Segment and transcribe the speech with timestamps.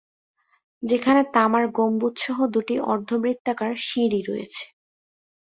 [0.83, 4.63] যেখানে তামার গম্বুজ সহ দুটি অর্ধবৃত্তাকার সিঁড়ি রয়েছে।